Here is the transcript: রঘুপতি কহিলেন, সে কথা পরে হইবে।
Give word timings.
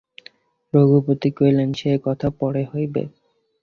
রঘুপতি 0.73 1.29
কহিলেন, 1.37 1.69
সে 1.73 1.91
কথা 2.05 2.27
পরে 2.39 2.63
হইবে। 2.71 3.03